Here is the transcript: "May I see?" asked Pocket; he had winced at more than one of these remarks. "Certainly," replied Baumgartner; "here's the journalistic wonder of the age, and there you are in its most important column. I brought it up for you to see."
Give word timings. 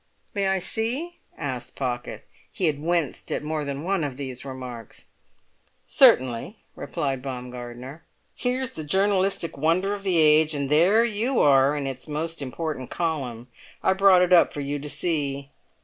"May 0.33 0.47
I 0.47 0.57
see?" 0.57 1.19
asked 1.37 1.75
Pocket; 1.75 2.25
he 2.51 2.65
had 2.65 2.81
winced 2.83 3.31
at 3.31 3.43
more 3.43 3.63
than 3.63 3.83
one 3.83 4.03
of 4.03 4.17
these 4.17 4.43
remarks. 4.43 5.05
"Certainly," 5.85 6.57
replied 6.75 7.21
Baumgartner; 7.21 8.01
"here's 8.33 8.71
the 8.71 8.83
journalistic 8.83 9.55
wonder 9.55 9.93
of 9.93 10.01
the 10.01 10.17
age, 10.17 10.55
and 10.55 10.71
there 10.71 11.05
you 11.05 11.39
are 11.39 11.75
in 11.75 11.85
its 11.85 12.07
most 12.07 12.41
important 12.41 12.89
column. 12.89 13.47
I 13.83 13.93
brought 13.93 14.23
it 14.23 14.33
up 14.33 14.51
for 14.51 14.61
you 14.61 14.79
to 14.79 14.89
see." 14.89 15.51